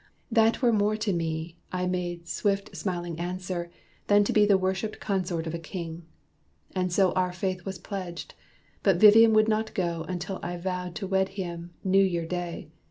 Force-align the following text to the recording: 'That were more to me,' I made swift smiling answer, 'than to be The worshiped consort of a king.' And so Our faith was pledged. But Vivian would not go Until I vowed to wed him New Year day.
'That 0.31 0.63
were 0.63 0.73
more 0.73 0.97
to 0.97 1.13
me,' 1.13 1.59
I 1.71 1.85
made 1.85 2.27
swift 2.27 2.75
smiling 2.75 3.19
answer, 3.19 3.69
'than 4.07 4.23
to 4.23 4.33
be 4.33 4.47
The 4.47 4.57
worshiped 4.57 4.99
consort 4.99 5.45
of 5.45 5.53
a 5.53 5.59
king.' 5.59 6.07
And 6.73 6.91
so 6.91 7.11
Our 7.11 7.31
faith 7.31 7.65
was 7.65 7.77
pledged. 7.77 8.33
But 8.81 8.97
Vivian 8.97 9.31
would 9.33 9.47
not 9.47 9.75
go 9.75 10.01
Until 10.09 10.39
I 10.41 10.57
vowed 10.57 10.95
to 10.95 11.05
wed 11.07 11.29
him 11.37 11.75
New 11.83 12.01
Year 12.03 12.25
day. 12.25 12.71